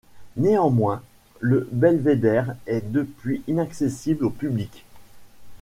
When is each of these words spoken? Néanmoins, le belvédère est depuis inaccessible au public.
Néanmoins, 0.35 1.03
le 1.41 1.69
belvédère 1.71 2.55
est 2.65 2.81
depuis 2.91 3.43
inaccessible 3.47 4.25
au 4.25 4.31
public. 4.31 4.83